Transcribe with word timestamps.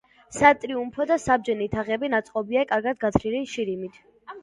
სატრიუმფო 0.37 1.07
და 1.11 1.19
საბჯენი 1.27 1.69
თაღები 1.77 2.11
ნაწყობია 2.17 2.67
კარგად 2.75 3.07
გათლილი 3.07 3.47
შირიმით. 3.57 4.07